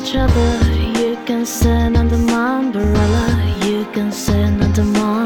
[0.00, 0.50] each other.
[0.98, 3.56] You can stand under my umbrella.
[3.64, 5.19] You can stand under my